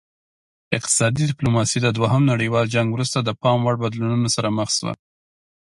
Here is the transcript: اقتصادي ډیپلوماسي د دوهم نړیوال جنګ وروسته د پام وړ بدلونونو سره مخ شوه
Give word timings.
اقتصادي 0.77 1.21
ډیپلوماسي 1.31 1.77
د 1.81 1.87
دوهم 1.97 2.23
نړیوال 2.33 2.65
جنګ 2.75 2.87
وروسته 2.91 3.17
د 3.21 3.29
پام 3.41 3.59
وړ 3.63 3.75
بدلونونو 3.83 4.27
سره 4.35 4.47
مخ 4.57 4.69
شوه 4.77 4.93